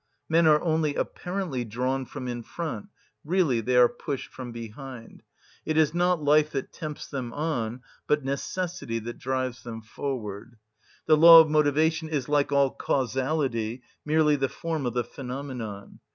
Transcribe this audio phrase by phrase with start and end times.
[0.27, 2.87] Men are only apparently drawn from in front;
[3.23, 5.21] really they are pushed from behind;
[5.63, 10.55] it is not life that tempts them on, but necessity that drives them forward.
[11.05, 15.99] The law of motivation is, like all causality, merely the form of the phenomenon.